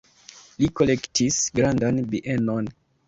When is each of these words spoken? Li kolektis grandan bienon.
Li 0.61 0.69
kolektis 0.79 1.37
grandan 1.59 2.01
bienon. 2.15 2.73